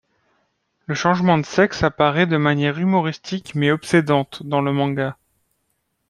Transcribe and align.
Le 0.87 0.95
changement 0.95 1.37
de 1.37 1.45
sexe 1.45 1.83
apparaît 1.83 2.25
de 2.25 2.37
manière 2.37 2.79
humoristique 2.79 3.53
mais 3.53 3.69
obsédante 3.69 4.41
dans 4.41 4.59
le 4.61 4.73
manga. 4.73 5.15